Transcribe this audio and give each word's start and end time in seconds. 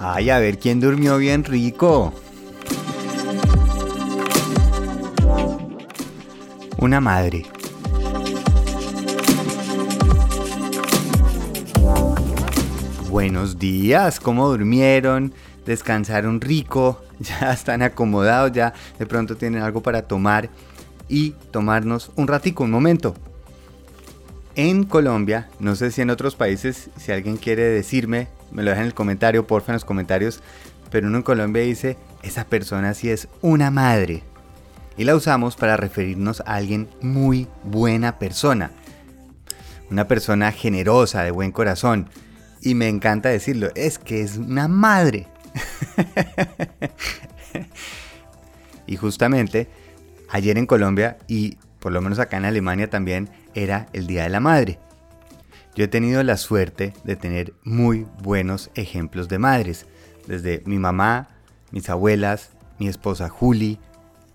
Ay, 0.00 0.30
a 0.30 0.38
ver 0.38 0.60
quién 0.60 0.78
durmió 0.78 1.18
bien 1.18 1.42
rico. 1.42 2.12
Una 6.78 7.00
madre. 7.00 7.44
Buenos 13.10 13.58
días, 13.58 14.20
¿cómo 14.20 14.48
durmieron? 14.48 15.34
¿Descansaron 15.66 16.40
rico? 16.40 17.02
¿Ya 17.18 17.52
están 17.52 17.82
acomodados? 17.82 18.52
¿Ya 18.52 18.74
de 19.00 19.06
pronto 19.06 19.36
tienen 19.36 19.62
algo 19.62 19.82
para 19.82 20.02
tomar? 20.02 20.48
Y 21.08 21.30
tomarnos 21.50 22.12
un 22.14 22.28
ratico, 22.28 22.62
un 22.62 22.70
momento. 22.70 23.14
En 24.54 24.84
Colombia, 24.84 25.48
no 25.58 25.74
sé 25.74 25.90
si 25.90 26.02
en 26.02 26.10
otros 26.10 26.36
países, 26.36 26.90
si 26.96 27.10
alguien 27.10 27.36
quiere 27.36 27.64
decirme 27.64 28.28
me 28.50 28.62
lo 28.62 28.70
dejan 28.70 28.84
en 28.84 28.88
el 28.88 28.94
comentario, 28.94 29.46
porfa 29.46 29.72
en 29.72 29.74
los 29.74 29.84
comentarios, 29.84 30.42
pero 30.90 31.08
uno 31.08 31.18
en 31.18 31.22
Colombia 31.22 31.62
dice, 31.62 31.96
esa 32.22 32.44
persona 32.44 32.94
sí 32.94 33.10
es 33.10 33.28
una 33.42 33.70
madre. 33.70 34.22
Y 34.96 35.04
la 35.04 35.14
usamos 35.14 35.54
para 35.56 35.76
referirnos 35.76 36.40
a 36.40 36.54
alguien 36.54 36.88
muy 37.00 37.46
buena 37.62 38.18
persona. 38.18 38.72
Una 39.90 40.08
persona 40.08 40.50
generosa, 40.50 41.22
de 41.22 41.30
buen 41.30 41.52
corazón. 41.52 42.08
Y 42.60 42.74
me 42.74 42.88
encanta 42.88 43.28
decirlo, 43.28 43.68
es 43.74 43.98
que 43.98 44.22
es 44.22 44.36
una 44.36 44.66
madre. 44.66 45.28
y 48.86 48.96
justamente 48.96 49.68
ayer 50.30 50.58
en 50.58 50.66
Colombia 50.66 51.18
y 51.28 51.56
por 51.78 51.92
lo 51.92 52.00
menos 52.00 52.18
acá 52.18 52.36
en 52.36 52.44
Alemania 52.44 52.90
también 52.90 53.30
era 53.54 53.86
el 53.92 54.06
Día 54.06 54.24
de 54.24 54.30
la 54.30 54.40
Madre. 54.40 54.78
Yo 55.74 55.84
he 55.84 55.88
tenido 55.88 56.22
la 56.22 56.36
suerte 56.36 56.92
de 57.04 57.16
tener 57.16 57.54
muy 57.62 58.06
buenos 58.22 58.70
ejemplos 58.74 59.28
de 59.28 59.38
madres, 59.38 59.86
desde 60.26 60.62
mi 60.66 60.78
mamá, 60.78 61.28
mis 61.70 61.88
abuelas, 61.88 62.50
mi 62.78 62.88
esposa 62.88 63.28
Juli, 63.28 63.78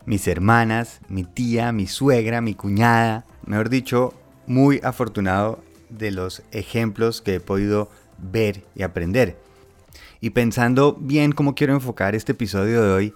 mis 0.06 0.28
hermanas, 0.28 1.00
mi 1.08 1.24
tía, 1.24 1.72
mi 1.72 1.88
suegra, 1.88 2.42
mi 2.42 2.56
cuñada, 2.56 3.26
mejor 3.46 3.70
dicho, 3.70 4.14
muy 4.48 4.80
afortunado 4.84 5.64
de 5.90 6.12
los 6.12 6.44
ejemplos 6.52 7.22
que 7.22 7.36
he 7.36 7.40
podido 7.40 7.90
ver 8.18 8.64
y 8.76 8.84
aprender. 8.84 9.38
Y 10.22 10.32
pensando 10.32 10.98
bien 11.00 11.32
cómo 11.32 11.56
quiero 11.56 11.74
enfocar 11.74 12.16
este 12.16 12.32
episodio 12.32 12.82
de 12.82 12.92
hoy, 12.92 13.14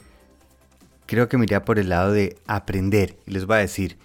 creo 1.06 1.30
que 1.30 1.38
me 1.38 1.46
iría 1.46 1.66
por 1.66 1.80
el 1.80 1.90
lado 1.90 2.12
de 2.12 2.38
aprender. 2.48 3.18
Y 3.26 3.32
les 3.32 3.46
voy 3.46 3.58
a 3.58 3.60
decir, 3.60 3.98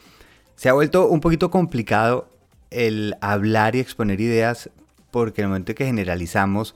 se 0.56 0.68
ha 0.68 0.72
vuelto 0.72 1.08
un 1.08 1.20
poquito 1.20 1.50
complicado 1.50 2.31
el 2.72 3.16
hablar 3.20 3.76
y 3.76 3.80
exponer 3.80 4.20
ideas 4.20 4.70
porque 5.10 5.42
en 5.42 5.46
el 5.46 5.48
momento 5.50 5.74
que 5.74 5.86
generalizamos 5.86 6.74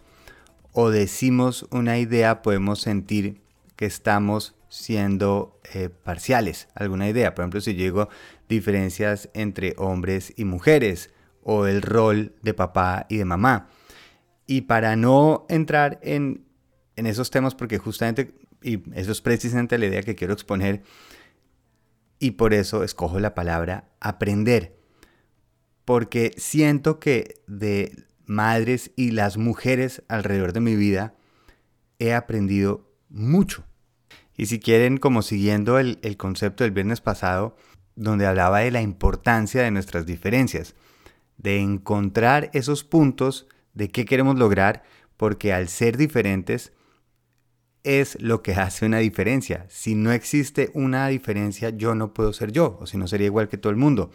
o 0.72 0.90
decimos 0.90 1.66
una 1.70 1.98
idea 1.98 2.42
podemos 2.42 2.80
sentir 2.80 3.40
que 3.76 3.86
estamos 3.86 4.54
siendo 4.68 5.58
eh, 5.72 5.88
parciales 5.88 6.68
alguna 6.74 7.08
idea. 7.08 7.34
Por 7.34 7.42
ejemplo, 7.44 7.60
si 7.60 7.74
yo 7.74 7.84
digo 7.84 8.08
diferencias 8.48 9.30
entre 9.34 9.74
hombres 9.78 10.32
y 10.36 10.44
mujeres 10.44 11.10
o 11.42 11.66
el 11.66 11.82
rol 11.82 12.34
de 12.42 12.54
papá 12.54 13.06
y 13.08 13.16
de 13.16 13.24
mamá. 13.24 13.68
Y 14.46 14.62
para 14.62 14.96
no 14.96 15.46
entrar 15.48 15.98
en, 16.02 16.44
en 16.96 17.06
esos 17.06 17.30
temas, 17.30 17.54
porque 17.54 17.78
justamente, 17.78 18.34
y 18.62 18.82
eso 18.94 19.12
es 19.12 19.20
precisamente 19.20 19.78
la 19.78 19.86
idea 19.86 20.02
que 20.02 20.14
quiero 20.14 20.32
exponer, 20.32 20.82
y 22.18 22.32
por 22.32 22.54
eso 22.54 22.82
escojo 22.82 23.20
la 23.20 23.34
palabra 23.34 23.88
aprender 24.00 24.76
porque 25.86 26.34
siento 26.36 26.98
que 26.98 27.40
de 27.46 28.04
madres 28.26 28.90
y 28.96 29.12
las 29.12 29.38
mujeres 29.38 30.02
alrededor 30.08 30.52
de 30.52 30.60
mi 30.60 30.74
vida 30.74 31.14
he 32.00 32.12
aprendido 32.12 32.92
mucho. 33.08 33.64
Y 34.36 34.46
si 34.46 34.58
quieren, 34.58 34.98
como 34.98 35.22
siguiendo 35.22 35.78
el, 35.78 35.98
concepto 36.18 36.64
del 36.64 36.72
viernes 36.72 37.00
pasado, 37.00 37.56
donde 37.94 38.26
hablaba 38.26 38.58
de 38.58 38.72
la 38.72 38.82
importancia 38.82 39.62
de 39.62 39.70
nuestras 39.70 40.04
diferencias, 40.06 40.74
de 41.38 41.60
encontrar 41.60 42.50
esos 42.52 42.82
puntos 42.82 43.46
de 43.72 43.88
qué 43.88 44.04
queremos 44.04 44.36
lograr, 44.36 44.82
porque 45.16 45.52
al 45.52 45.68
ser 45.68 45.96
diferentes 45.96 46.72
es 47.84 48.20
lo 48.20 48.42
que 48.42 48.54
hace 48.56 48.86
una 48.86 48.98
diferencia. 48.98 49.66
Si 49.68 49.94
no 49.94 50.10
existe 50.10 50.72
una 50.74 51.06
diferencia, 51.06 51.70
yo 51.70 51.94
no 51.94 52.12
puedo 52.12 52.32
ser 52.32 52.50
yo, 52.50 52.76
o 52.80 52.86
si 52.88 52.98
no 52.98 53.06
sería 53.06 53.26
igual 53.26 53.48
que 53.48 53.56
todo 53.56 53.70
el 53.70 53.76
mundo. 53.76 54.10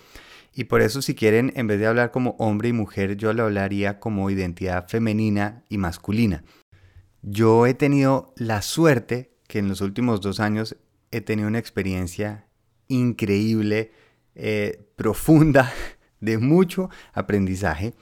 Y 0.53 0.65
por 0.65 0.81
eso 0.81 1.01
si 1.01 1.15
quieren, 1.15 1.53
en 1.55 1.67
vez 1.67 1.79
de 1.79 1.87
hablar 1.87 2.11
como 2.11 2.31
hombre 2.31 2.69
y 2.69 2.73
mujer, 2.73 3.15
yo 3.15 3.33
lo 3.33 3.43
hablaría 3.43 3.99
como 3.99 4.29
identidad 4.29 4.87
femenina 4.87 5.63
y 5.69 5.77
masculina. 5.77 6.43
Yo 7.21 7.65
he 7.67 7.73
tenido 7.73 8.33
la 8.35 8.61
suerte 8.61 9.37
que 9.47 9.59
en 9.59 9.69
los 9.69 9.81
últimos 9.81 10.21
dos 10.21 10.39
años 10.39 10.75
he 11.11 11.21
tenido 11.21 11.47
una 11.47 11.59
experiencia 11.59 12.47
increíble, 12.87 13.91
eh, 14.35 14.87
profunda, 14.95 15.71
de 16.19 16.37
mucho 16.37 16.89
aprendizaje 17.13 17.95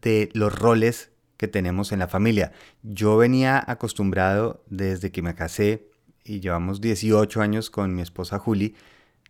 de 0.00 0.30
los 0.32 0.58
roles 0.58 1.12
que 1.36 1.48
tenemos 1.48 1.92
en 1.92 1.98
la 1.98 2.08
familia. 2.08 2.52
Yo 2.82 3.16
venía 3.16 3.62
acostumbrado 3.66 4.64
desde 4.68 5.12
que 5.12 5.22
me 5.22 5.34
casé 5.34 5.90
y 6.24 6.40
llevamos 6.40 6.80
18 6.80 7.40
años 7.40 7.68
con 7.68 7.94
mi 7.94 8.00
esposa 8.02 8.38
Juli, 8.38 8.74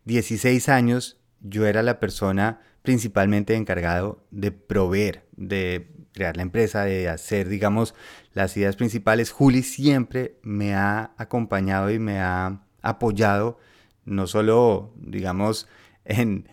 16 0.05 0.69
años 0.69 1.22
yo 1.42 1.66
era 1.66 1.82
la 1.82 2.00
persona 2.00 2.60
principalmente 2.82 3.54
encargado 3.54 4.25
de 4.30 4.50
proveer, 4.53 5.25
de 5.36 5.88
crear 6.12 6.36
la 6.36 6.42
empresa, 6.42 6.84
de 6.84 7.08
hacer, 7.08 7.48
digamos, 7.48 7.94
las 8.34 8.56
ideas 8.56 8.76
principales. 8.76 9.30
Juli 9.30 9.62
siempre 9.62 10.36
me 10.42 10.75
ha 10.75 11.12
acompañado 11.16 11.91
y 11.91 11.98
me 11.98 12.20
ha 12.20 12.62
apoyado, 12.82 13.58
no 14.04 14.26
solo, 14.26 14.92
digamos, 14.97 15.69
en, 16.04 16.48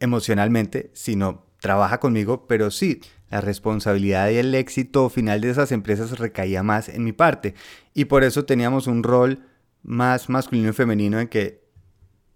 emocionalmente, 0.00 0.90
sino 0.94 1.46
trabaja 1.60 2.00
conmigo, 2.00 2.46
pero 2.46 2.70
sí, 2.70 3.00
la 3.30 3.40
responsabilidad 3.40 4.28
y 4.30 4.36
el 4.36 4.54
éxito 4.54 5.08
final 5.08 5.40
de 5.40 5.50
esas 5.50 5.72
empresas 5.72 6.18
recaía 6.18 6.62
más 6.62 6.88
en 6.88 7.04
mi 7.04 7.12
parte. 7.12 7.54
Y 7.94 8.06
por 8.06 8.24
eso 8.24 8.44
teníamos 8.44 8.86
un 8.86 9.02
rol 9.02 9.46
más 9.82 10.28
masculino 10.28 10.70
y 10.70 10.72
femenino 10.72 11.20
en 11.20 11.28
que 11.28 11.61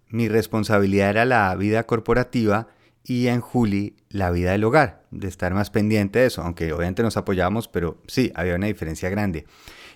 mi 0.08 0.28
responsabilidad 0.28 1.10
era 1.10 1.24
la 1.24 1.54
vida 1.56 1.84
corporativa 1.84 2.68
y 3.04 3.28
en 3.28 3.40
Juli 3.40 3.96
la 4.08 4.30
vida 4.30 4.52
del 4.52 4.64
hogar, 4.64 5.04
de 5.10 5.28
estar 5.28 5.54
más 5.54 5.70
pendiente 5.70 6.20
de 6.20 6.26
eso, 6.26 6.42
aunque 6.42 6.72
obviamente 6.72 7.02
nos 7.02 7.16
apoyábamos, 7.16 7.68
pero 7.68 8.02
sí, 8.06 8.32
había 8.34 8.56
una 8.56 8.66
diferencia 8.66 9.08
grande. 9.10 9.46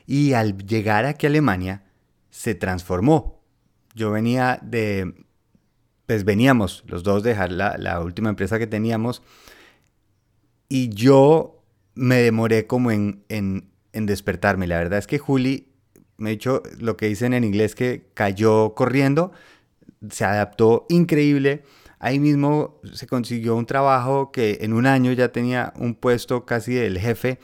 Y 0.06 0.32
al 0.32 0.56
llegar 0.58 1.06
aquí 1.06 1.26
a 1.26 1.28
Alemania, 1.28 1.84
se 2.30 2.54
transformó. 2.54 3.42
Yo 3.94 4.10
venía 4.10 4.60
de, 4.62 5.14
pues 6.06 6.24
veníamos 6.24 6.84
los 6.86 7.02
dos 7.02 7.22
de 7.22 7.30
dejar 7.30 7.52
la, 7.52 8.00
última 8.00 8.30
empresa 8.30 8.58
que 8.58 8.66
teníamos 8.66 9.22
y 10.68 10.88
yo 10.90 11.64
me 11.94 12.16
demoré 12.16 12.66
como 12.66 12.92
en, 12.92 13.24
en, 13.28 13.70
en 13.92 14.06
despertarme. 14.06 14.68
La 14.68 14.78
verdad 14.78 15.00
es 15.00 15.08
que 15.08 15.18
Juli, 15.18 15.72
me 16.16 16.30
ha 16.30 16.32
dicho 16.32 16.62
lo 16.78 16.96
que 16.96 17.06
dicen 17.06 17.34
en 17.34 17.42
inglés 17.42 17.74
que 17.74 18.10
cayó 18.14 18.74
corriendo, 18.74 19.32
se 20.08 20.24
adaptó 20.24 20.86
increíble. 20.88 21.64
Ahí 21.98 22.18
mismo 22.18 22.80
se 22.94 23.06
consiguió 23.06 23.56
un 23.56 23.66
trabajo 23.66 24.32
que 24.32 24.58
en 24.62 24.72
un 24.72 24.86
año 24.86 25.12
ya 25.12 25.32
tenía 25.32 25.72
un 25.76 25.94
puesto 25.94 26.46
casi 26.46 26.72
del 26.72 26.98
jefe 26.98 27.38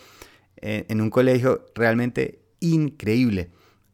eh, 0.56 0.86
en 0.88 1.00
un 1.00 1.10
colegio 1.10 1.66
realmente 1.74 2.40
increíble. 2.60 3.50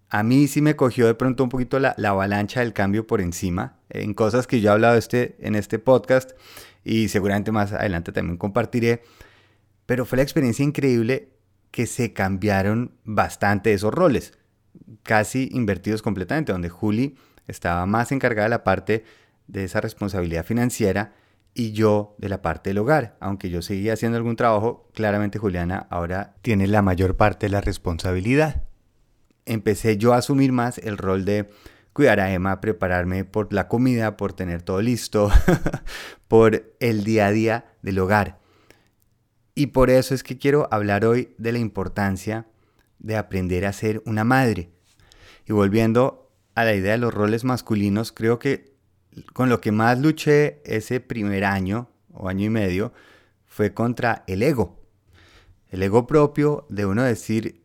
A 0.09 0.23
mí 0.23 0.47
sí 0.47 0.61
me 0.61 0.77
cogió 0.77 1.07
de 1.07 1.15
pronto 1.15 1.43
un 1.43 1.49
poquito 1.49 1.79
la, 1.81 1.97
avalancha 2.05 2.61
del 2.61 2.75
cambio 2.75 3.07
por 3.07 3.21
encima, 3.21 3.79
en 3.89 4.15
cosas 4.15 4.47
que 4.47 4.61
yo 4.61 4.71
he 4.71 4.73
hablado 4.73 4.97
este, 4.97 5.37
en 5.41 5.55
este 5.55 5.79
podcast 5.79 6.33
y 6.85 7.09
seguramente 7.09 7.51
más 7.51 7.73
adelante 7.73 8.13
también 8.13 8.37
compartiré. 8.37 9.03
Pero 9.87 10.05
fue 10.05 10.17
la 10.17 10.23
experiencia 10.23 10.65
increíble 10.65 11.31
que 11.71 11.87
se 11.87 12.13
cambiaron 12.13 12.93
bastante 13.05 13.73
esos 13.73 13.93
roles, 13.93 14.39
casi 15.03 15.49
invertidos 15.53 16.03
completamente, 16.03 16.53
donde 16.53 16.69
Juli 16.69 17.17
estaba 17.47 17.87
más 17.87 18.13
encargada 18.13 18.45
de 18.45 18.51
la 18.51 18.65
parte 18.65 19.05
de 19.47 19.65
esa 19.65 19.81
responsabilidad 19.81 20.45
financiera 20.45 21.13
y 21.55 21.73
yo 21.73 22.15
de 22.19 22.29
la 22.29 22.43
parte 22.43 22.71
del 22.71 22.79
hogar. 22.79 23.17
Aunque 23.21 23.51
yo 23.51 23.63
seguía 23.63 23.95
haciendo 23.95 24.17
algún 24.17 24.37
trabajo, 24.37 24.89
claramente 24.95 25.39
Juliana 25.39 25.87
ahora 25.91 26.35
tiene 26.43 26.67
la 26.67 26.83
mayor 26.83 27.17
parte 27.17 27.47
de 27.47 27.51
la 27.51 27.61
responsabilidad. 27.61 28.65
Empecé 29.45 29.97
yo 29.97 30.15
a 30.15 30.19
asumir 30.19 30.53
más 30.53 30.79
el 30.79 30.99
rol 30.99 31.25
de 31.25 31.51
cuidar 31.93 32.21
a 32.21 32.33
Emma, 32.33 32.61
prepararme 32.61 33.25
por 33.25 33.53
la 33.53 33.69
comida, 33.69 34.17
por 34.17 34.33
tener 34.33 34.63
todo 34.63 34.81
listo, 34.81 35.31
por 36.29 36.75
el 36.81 37.05
día 37.05 37.27
a 37.27 37.33
día 37.33 37.65
del 37.83 37.99
hogar. 37.99 38.41
Y 39.55 39.69
por 39.69 39.91
eso 39.91 40.15
es 40.15 40.23
que 40.23 40.39
quiero 40.39 40.69
hablar 40.71 41.05
hoy 41.05 41.35
de 41.37 41.53
la 41.53 41.59
importancia 41.59 42.47
de 42.99 43.17
aprender 43.17 43.67
a 43.67 43.73
ser 43.73 44.03
una 44.07 44.25
madre. 44.25 44.71
Y 45.47 45.53
volviendo 45.53 46.22
a 46.55 46.65
la 46.65 46.75
idea 46.75 46.93
de 46.93 46.99
los 46.99 47.15
roles 47.15 47.45
masculinos, 47.45 48.13
creo 48.13 48.39
que 48.39 48.73
con 49.33 49.49
lo 49.49 49.61
que 49.61 49.73
más 49.73 49.99
luché 49.99 50.61
ese 50.65 51.01
primer 51.01 51.45
año 51.45 51.89
o 52.13 52.29
año 52.29 52.47
y 52.47 52.51
medio 52.51 52.93
fue 53.47 53.75
contra 53.75 54.25
el 54.27 54.43
ego. 54.43 54.81
El 55.69 55.83
ego 55.83 56.07
propio 56.07 56.67
de 56.69 56.87
uno 56.87 57.03
decir, 57.03 57.63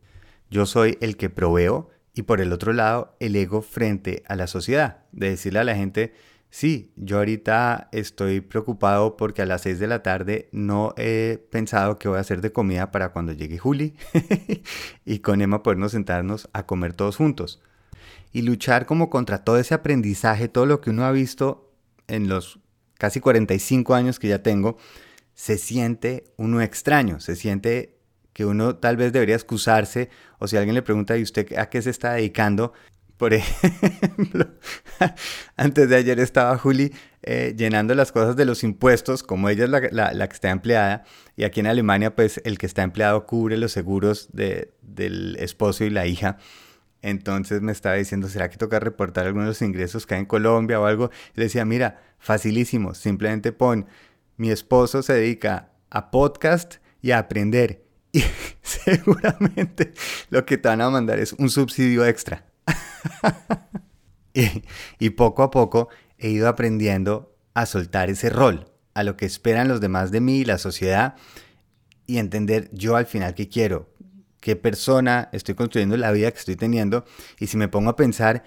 yo 0.50 0.66
soy 0.66 0.98
el 1.02 1.18
que 1.18 1.30
proveo 1.30 1.90
y 2.14 2.24
por 2.24 2.42
el 2.42 2.54
otro 2.54 2.74
lado 2.74 3.16
el 3.20 3.36
ego 3.36 3.62
frente 3.62 4.24
a 4.28 4.36
la 4.36 4.48
sociedad, 4.48 5.04
de 5.12 5.30
decirle 5.30 5.60
a 5.60 5.64
la 5.64 5.76
gente, 5.76 6.14
sí, 6.50 6.94
yo 6.96 7.18
ahorita 7.18 7.90
estoy 7.92 8.42
preocupado 8.42 9.18
porque 9.18 9.42
a 9.42 9.46
las 9.46 9.62
6 9.62 9.80
de 9.80 9.88
la 9.88 10.04
tarde 10.04 10.50
no 10.52 10.94
he 10.98 11.46
pensado 11.52 12.00
qué 12.00 12.08
voy 12.08 12.18
a 12.18 12.22
hacer 12.22 12.42
de 12.42 12.52
comida 12.52 12.92
para 12.92 13.12
cuando 13.12 13.34
llegue 13.34 13.58
Juli 13.58 13.96
y 15.06 15.20
con 15.20 15.42
Emma 15.42 15.64
podernos 15.64 15.92
sentarnos 15.92 16.50
a 16.54 16.66
comer 16.66 16.94
todos 16.94 17.18
juntos. 17.18 17.62
Y 18.34 18.42
luchar 18.42 18.86
como 18.86 19.10
contra 19.10 19.44
todo 19.44 19.58
ese 19.58 19.74
aprendizaje, 19.74 20.48
todo 20.48 20.66
lo 20.66 20.82
que 20.82 20.90
uno 20.90 21.06
ha 21.06 21.12
visto 21.12 21.72
en 22.08 22.28
los 22.28 22.60
casi 22.98 23.20
45 23.20 23.94
años 23.96 24.20
que 24.20 24.28
ya 24.28 24.44
tengo, 24.44 24.78
se 25.34 25.58
siente 25.58 26.34
uno 26.38 26.62
extraño, 26.62 27.20
se 27.20 27.36
siente 27.36 27.98
que 28.34 28.46
uno 28.46 28.76
tal 28.76 28.98
vez 28.98 29.14
debería 29.14 29.36
excusarse 29.36 30.10
o 30.40 30.48
si 30.48 30.58
alguien 30.58 30.76
le 30.76 30.82
pregunta, 30.82 31.18
¿y 31.18 31.24
usted 31.24 31.58
a 31.58 31.70
qué 31.70 31.82
se 31.82 31.90
está 31.90 32.14
dedicando? 32.14 32.74
Por 33.18 33.34
ejemplo, 33.34 34.48
antes 35.56 35.90
de 35.90 35.96
ayer 35.96 36.20
estaba 36.20 36.58
Juli 36.58 36.94
eh, 37.24 37.56
llenando 37.58 37.96
las 37.96 38.12
cosas 38.12 38.36
de 38.36 38.46
los 38.46 38.64
impuestos, 38.64 39.24
como 39.24 39.50
ella 39.50 39.66
es 39.66 39.70
la, 39.72 40.28
que 40.28 40.34
está 40.34 40.52
empleada, 40.52 41.04
y 41.36 41.44
aquí 41.44 41.60
en 41.60 41.68
Alemania, 41.68 42.16
pues 42.16 42.40
el 42.46 42.60
que 42.60 42.68
está 42.68 42.84
empleado 42.84 43.26
cubre 43.26 43.58
los 43.58 43.72
seguros 43.72 44.30
del 44.32 45.36
esposo 45.40 45.84
y 45.84 45.90
la 45.90 46.06
hija. 46.06 46.38
Entonces 47.02 47.62
me 47.62 47.72
estaba 47.72 47.96
diciendo, 47.96 48.28
¿será 48.28 48.50
que 48.50 48.58
toca 48.58 48.80
reportar 48.80 49.28
algunos 49.28 49.62
ingresos 49.62 50.06
que 50.06 50.16
hay 50.16 50.22
en 50.22 50.26
Colombia 50.26 50.80
o 50.80 50.86
algo? 50.86 51.12
le 51.36 51.44
decía, 51.44 51.66
mira, 51.66 52.02
facilísimo, 52.20 52.94
simplemente 52.94 53.52
pon, 53.52 53.86
mi 54.38 54.50
esposo 54.52 55.04
se 55.04 55.14
dedica 55.14 55.72
a 55.90 56.12
podcast 56.12 56.76
y 57.02 57.12
a 57.12 57.20
aprender 57.20 57.86
y 58.12 58.24
seguramente 58.62 59.94
lo 60.30 60.46
que 60.46 60.58
te 60.58 60.70
van 60.70 60.82
a 60.82 60.90
mandar 60.90 61.20
es 61.20 61.34
un 61.34 61.50
subsidio 61.50 62.06
extra. 62.06 62.46
y, 65.00 65.10
poco 65.12 65.44
a 65.44 65.52
poco 65.52 65.90
he 66.18 66.30
ido 66.30 66.48
aprendiendo 66.48 67.36
a 67.54 67.66
soltar 67.66 68.10
ese 68.10 68.30
rol, 68.30 68.72
a 68.94 69.04
lo 69.04 69.18
que 69.18 69.26
esperan 69.26 69.68
los 69.68 69.82
demás 69.82 70.12
de 70.12 70.22
mí, 70.22 70.46
la 70.46 70.58
sociedad, 70.58 71.16
y 72.06 72.18
entender 72.18 72.70
yo 72.72 72.96
al 72.96 73.06
final 73.06 73.36
qué 73.36 73.50
quiero, 73.50 73.90
qué 74.48 74.56
persona 74.56 75.28
estoy 75.34 75.56
construyendo 75.56 75.98
la 75.98 76.10
vida 76.14 76.32
que 76.32 76.40
estoy 76.40 76.56
teniendo. 76.56 77.04
Y 77.38 77.48
si 77.48 77.58
me 77.58 77.68
pongo 77.68 77.90
a 77.90 77.98
pensar 77.98 78.44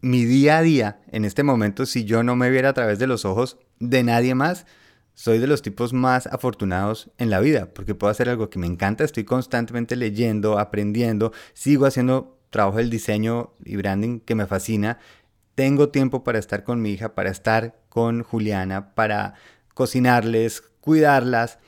mi 0.00 0.24
día 0.24 0.58
a 0.58 0.62
día 0.62 0.98
en 1.12 1.24
este 1.24 1.44
momento, 1.44 1.86
si 1.86 2.04
yo 2.04 2.24
no 2.24 2.34
me 2.34 2.50
viera 2.50 2.70
a 2.70 2.72
través 2.72 2.98
de 2.98 3.06
los 3.06 3.24
ojos 3.24 3.56
de 3.78 4.02
nadie 4.02 4.34
más, 4.34 4.66
soy 5.14 5.38
de 5.38 5.46
los 5.46 5.62
tipos 5.62 5.92
más 5.92 6.26
afortunados 6.26 7.12
en 7.18 7.30
la 7.30 7.38
vida, 7.38 7.72
porque 7.72 7.94
puedo 7.94 8.10
hacer 8.10 8.28
algo 8.28 8.50
que 8.50 8.58
me 8.58 8.66
encanta, 8.66 9.04
estoy 9.04 9.22
constantemente 9.22 9.94
leyendo, 9.94 10.58
aprendiendo, 10.58 11.32
sigo 11.54 11.86
haciendo 11.86 12.40
trabajo 12.50 12.78
del 12.78 12.90
diseño 12.90 13.52
y 13.64 13.76
branding 13.76 14.18
que 14.18 14.34
me 14.34 14.48
fascina, 14.48 14.98
tengo 15.54 15.90
tiempo 15.90 16.24
para 16.24 16.40
estar 16.40 16.64
con 16.64 16.82
mi 16.82 16.90
hija, 16.90 17.14
para 17.14 17.30
estar 17.30 17.78
con 17.88 18.24
Juliana, 18.24 18.96
para 18.96 19.34
cocinarles, 19.74 20.64
cuidarlas, 20.80 21.60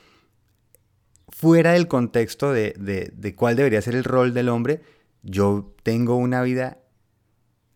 fuera 1.39 1.71
del 1.71 1.87
contexto 1.87 2.51
de, 2.51 2.73
de 3.15 3.35
cuál 3.35 3.55
debería 3.55 3.81
ser 3.81 3.95
el 3.95 4.03
rol 4.03 4.33
del 4.33 4.49
hombre, 4.49 4.81
yo 5.23 5.73
tengo 5.83 6.17
una 6.17 6.41
vida 6.41 6.79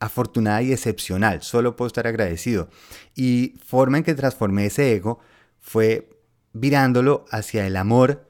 afortunada 0.02 0.62
y 0.62 0.74
excepcional, 0.74 1.44
solo 1.44 1.78
puedo 1.78 1.88
estar 1.88 2.06
agradecido. 2.06 2.68
Y 3.16 3.56
forma 3.66 3.98
en 3.98 4.04
que 4.04 4.16
transformé 4.16 4.66
ese 4.66 4.94
ego, 4.94 5.22
fue 5.62 6.10
virándolo 6.52 7.24
hacia 7.32 7.66
el 7.66 7.78
amor 7.78 8.28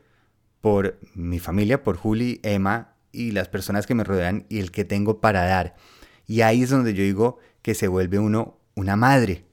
por 0.61 0.99
mi 1.15 1.39
familia, 1.39 1.81
por 1.81 1.97
Juli, 1.97 2.39
Emma 2.43 2.93
y 3.11 3.31
las 3.31 3.47
personas 3.47 3.87
que 3.87 3.95
me 3.95 4.03
rodean 4.03 4.45
y 4.49 4.59
el 4.59 4.69
que 4.69 4.85
tengo 4.85 5.19
para 5.19 5.45
dar. 5.45 5.75
Y 6.27 6.41
ahí 6.41 6.61
es 6.61 6.69
donde 6.69 6.93
yo 6.93 7.01
digo 7.01 7.39
que 7.63 7.73
se 7.73 7.87
vuelve 7.87 8.19
uno 8.19 8.59
una 8.75 8.95
madre. 8.95 9.45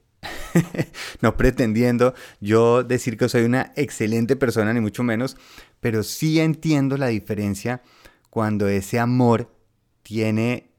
no 1.21 1.37
pretendiendo 1.37 2.15
yo 2.41 2.83
decir 2.85 3.17
que 3.17 3.29
soy 3.29 3.43
una 3.43 3.73
excelente 3.77 4.37
persona, 4.37 4.73
ni 4.73 4.81
mucho 4.81 5.03
menos, 5.03 5.37
pero 5.81 6.03
sí 6.03 6.41
entiendo 6.41 6.97
la 6.97 7.09
diferencia 7.09 7.83
cuando 8.31 8.69
ese 8.69 8.99
amor 8.99 9.53
tiene 10.03 10.71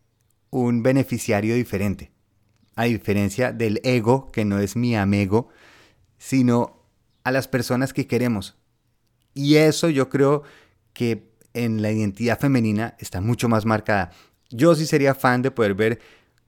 un 0.50 0.84
beneficiario 0.84 1.56
diferente. 1.56 2.12
A 2.76 2.86
diferencia 2.86 3.52
del 3.52 3.80
ego, 3.84 4.32
que 4.32 4.46
no 4.46 4.60
es 4.60 4.76
mi 4.76 4.96
amigo, 4.96 5.50
sino 6.18 6.86
a 7.24 7.32
las 7.32 7.48
personas 7.48 7.94
que 7.94 8.08
queremos. 8.08 8.56
Y 9.34 9.56
eso 9.56 9.90
yo 9.90 10.10
creo 10.10 10.44
que 10.94 11.32
en 11.54 11.82
la 11.82 11.92
identidad 11.92 12.40
femenina 12.40 12.96
está 13.00 13.22
mucho 13.22 13.50
más 13.50 13.66
marcada. 13.66 14.12
Yo 14.50 14.76
sí 14.76 14.86
sería 14.86 15.16
fan 15.16 15.42
de 15.42 15.52
poder 15.52 15.74
ver 15.76 16.00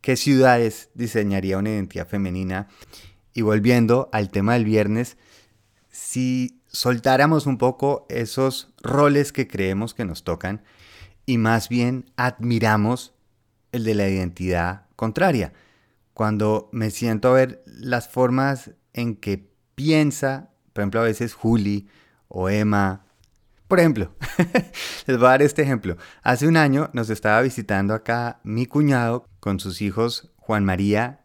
qué 0.02 0.16
ciudades 0.16 0.90
diseñaría 0.94 1.58
una 1.58 1.70
identidad 1.70 2.08
femenina. 2.08 2.68
Y 3.34 3.42
volviendo 3.42 4.10
al 4.12 4.30
tema 4.30 4.54
del 4.54 4.66
viernes, 4.66 5.18
si 5.90 6.62
soltáramos 6.68 7.46
un 7.46 7.58
poco 7.58 8.06
esos 8.10 8.74
roles 8.82 9.32
que 9.32 9.48
creemos 9.48 9.94
que 9.94 10.06
nos 10.06 10.24
tocan 10.24 10.64
y 11.26 11.38
más 11.38 11.70
bien 11.70 12.12
admiramos 12.16 13.14
el 13.72 13.84
de 13.84 13.96
la 13.96 14.10
identidad 14.10 14.88
contraria. 14.96 15.54
Cuando 16.14 16.70
me 16.72 16.92
siento 16.92 17.30
a 17.30 17.34
ver 17.34 17.64
las 17.66 18.08
formas 18.08 18.72
en 18.94 19.16
que 19.16 19.50
piensa 19.76 20.54
por 20.74 20.82
ejemplo, 20.82 21.02
a 21.02 21.04
veces 21.04 21.34
Juli 21.34 21.88
o 22.28 22.50
Emma. 22.50 23.06
Por 23.68 23.80
ejemplo, 23.80 24.14
les 25.08 25.18
voy 25.18 25.28
a 25.28 25.30
dar 25.30 25.42
este 25.42 25.62
ejemplo. 25.62 25.98
Hace 26.24 26.48
un 26.48 26.58
año 26.58 26.90
nos 26.94 27.10
estaba 27.10 27.42
visitando 27.42 27.94
acá 27.94 28.40
mi 28.44 28.66
cuñado 28.66 29.26
con 29.40 29.60
sus 29.60 29.82
hijos 29.82 30.32
Juan 30.38 30.66
María 30.66 31.22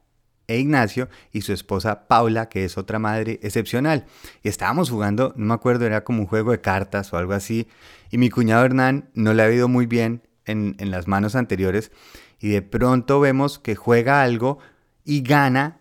e 0.49 0.59
Ignacio 0.59 1.09
y 1.31 1.43
su 1.43 1.53
esposa 1.53 2.09
Paula, 2.09 2.49
que 2.49 2.65
es 2.65 2.77
otra 2.77 2.99
madre 2.99 3.39
excepcional. 3.43 4.07
Y 4.43 4.49
estábamos 4.49 4.91
jugando, 4.91 5.33
no 5.37 5.47
me 5.47 5.55
acuerdo, 5.55 5.87
era 5.87 6.03
como 6.03 6.21
un 6.21 6.27
juego 6.27 6.51
de 6.51 6.61
cartas 6.61 7.13
o 7.13 7.19
algo 7.19 7.35
así. 7.35 7.69
Y 8.11 8.19
mi 8.19 8.31
cuñado 8.31 8.65
Hernán 8.65 9.11
no 9.15 9.35
le 9.35 9.43
ha 9.43 9.53
ido 9.53 9.69
muy 9.69 9.87
bien 9.87 10.23
en, 10.47 10.75
las 10.91 11.07
manos 11.07 11.37
anteriores. 11.37 11.93
Y 12.41 12.49
de 12.49 12.63
pronto 12.63 13.21
vemos 13.21 13.59
que 13.59 13.77
juega 13.77 14.23
algo 14.23 14.59
y 15.05 15.23
gana 15.23 15.81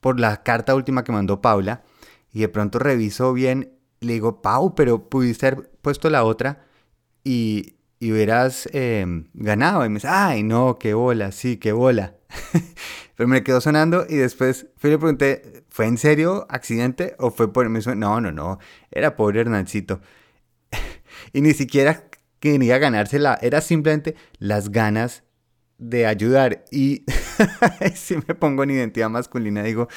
por 0.00 0.18
la 0.18 0.42
carta 0.42 0.74
última 0.74 1.04
que 1.04 1.12
mandó 1.12 1.40
Paula 1.40 1.84
y 2.32 2.40
de 2.40 2.48
pronto 2.48 2.78
reviso 2.78 3.32
bien, 3.32 3.78
le 4.00 4.14
digo, 4.14 4.40
Pau, 4.42 4.74
pero 4.74 5.08
pudiste 5.08 5.46
haber 5.46 5.70
puesto 5.82 6.10
la 6.10 6.24
otra 6.24 6.64
y, 7.22 7.76
y 8.00 8.12
hubieras 8.12 8.68
em, 8.72 9.28
ganado. 9.34 9.84
Y 9.84 9.90
me 9.90 9.96
dice, 9.96 10.08
ay, 10.08 10.42
no, 10.42 10.78
qué 10.78 10.94
bola, 10.94 11.30
sí, 11.30 11.58
qué 11.58 11.72
bola. 11.72 12.16
pero 13.16 13.28
me 13.28 13.42
quedó 13.42 13.60
sonando 13.60 14.06
y 14.08 14.16
después 14.16 14.66
fui 14.76 14.90
le 14.90 14.98
pregunté, 14.98 15.64
¿fue 15.68 15.86
en 15.86 15.98
serio 15.98 16.46
accidente 16.48 17.14
o 17.18 17.30
fue 17.30 17.52
por... 17.52 17.68
Me 17.68 17.80
no, 17.80 18.20
no, 18.20 18.32
no, 18.32 18.58
era 18.90 19.16
pobre 19.16 19.40
Hernancito. 19.40 20.00
y 21.32 21.40
ni 21.40 21.52
siquiera 21.52 22.04
quería 22.40 22.78
ganársela, 22.78 23.38
era 23.40 23.60
simplemente 23.60 24.16
las 24.38 24.70
ganas 24.70 25.22
de 25.78 26.06
ayudar. 26.06 26.64
Y 26.70 27.04
si 27.94 28.16
me 28.16 28.34
pongo 28.34 28.62
en 28.62 28.70
identidad 28.70 29.10
masculina, 29.10 29.62
digo, 29.62 29.88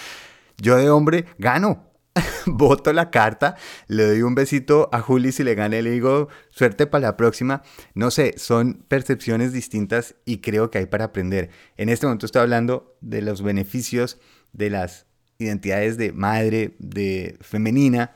yo 0.57 0.77
de 0.77 0.89
hombre 0.89 1.25
gano. 1.37 1.91
voto 2.45 2.93
la 2.93 3.11
carta, 3.11 3.55
le 3.87 4.05
doy 4.05 4.21
un 4.21 4.35
besito 4.35 4.89
a 4.91 5.01
Juli 5.01 5.31
si 5.31 5.43
le 5.43 5.55
gane, 5.55 5.81
le 5.81 5.91
digo 5.91 6.29
suerte 6.49 6.87
para 6.87 7.07
la 7.07 7.17
próxima. 7.17 7.63
No 7.93 8.11
sé, 8.11 8.35
son 8.37 8.85
percepciones 8.87 9.51
distintas 9.51 10.15
y 10.25 10.37
creo 10.37 10.71
que 10.71 10.79
hay 10.79 10.85
para 10.85 11.05
aprender. 11.05 11.49
En 11.77 11.89
este 11.89 12.05
momento 12.05 12.25
estoy 12.25 12.41
hablando 12.41 12.97
de 13.01 13.21
los 13.21 13.41
beneficios 13.41 14.17
de 14.53 14.69
las 14.69 15.05
identidades 15.37 15.97
de 15.97 16.13
madre, 16.13 16.75
de 16.79 17.37
femenina. 17.41 18.13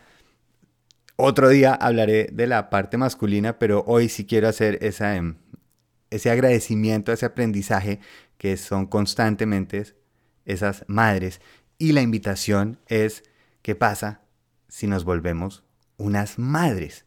Otro 1.17 1.49
día 1.49 1.73
hablaré 1.73 2.29
de 2.31 2.47
la 2.47 2.69
parte 2.69 2.97
masculina, 2.97 3.59
pero 3.59 3.83
hoy 3.85 4.07
sí 4.07 4.25
quiero 4.25 4.47
hacer 4.47 4.77
esa, 4.81 5.17
em, 5.17 5.35
ese 6.09 6.31
agradecimiento, 6.31 7.11
ese 7.11 7.25
aprendizaje 7.25 7.99
que 8.37 8.55
son 8.55 8.85
constantemente 8.85 9.83
esas 10.45 10.85
madres. 10.87 11.41
Y 11.77 11.91
la 11.91 12.01
invitación 12.01 12.79
es 12.87 13.23
¿Qué 13.69 13.75
pasa 13.75 14.21
si 14.67 14.87
nos 14.87 15.03
volvemos 15.03 15.63
unas 15.97 16.39
madres? 16.39 17.05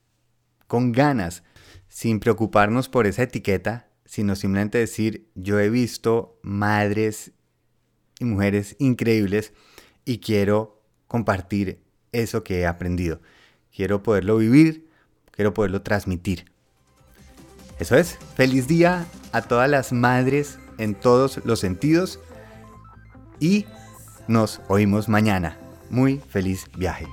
Con 0.69 0.92
ganas, 0.92 1.42
sin 1.88 2.21
preocuparnos 2.21 2.88
por 2.88 3.09
esa 3.09 3.25
etiqueta, 3.25 3.88
sino 4.04 4.37
simplemente 4.37 4.78
decir, 4.78 5.28
yo 5.35 5.59
he 5.59 5.71
visto 5.71 6.38
madres 6.45 7.33
y 8.21 8.26
mujeres 8.26 8.76
increíbles 8.78 9.54
y 10.04 10.19
quiero 10.19 10.81
compartir 11.09 11.83
eso 12.12 12.45
que 12.45 12.61
he 12.61 12.66
aprendido. 12.69 13.21
Quiero 13.75 14.04
poderlo 14.04 14.37
vivir, 14.37 14.88
quiero 15.33 15.54
poderlo 15.54 15.83
transmitir. 15.83 16.52
Eso 17.81 17.97
es, 17.97 18.21
feliz 18.37 18.69
día 18.69 19.04
a 19.33 19.42
todas 19.42 19.69
las 19.69 19.92
madres 19.92 20.61
en 20.78 20.95
todos 20.95 21.45
los 21.45 21.59
sentidos 21.59 22.21
y 23.40 23.66
nos 24.28 24.61
oímos 24.69 25.09
mañana 25.09 25.59
muy 25.93 26.21
feliz 26.29 26.67
viaje. 26.77 27.07